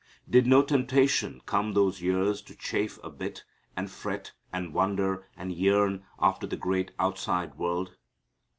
[0.27, 3.43] Did no temptation come those years to chafe a bit
[3.77, 7.95] and fret and wonder and yearn after the great outside world?